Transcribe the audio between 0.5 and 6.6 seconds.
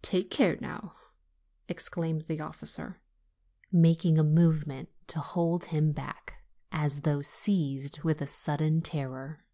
now!" exclaimed the officer, making a movement to hold him back,